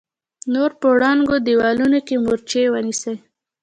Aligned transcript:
نور 0.53 0.71
په 0.81 0.87
ړنګو 1.01 1.35
دېوالونو 1.47 1.99
کې 2.07 2.15
مورچې 2.25 2.61
ونيسئ! 2.73 3.15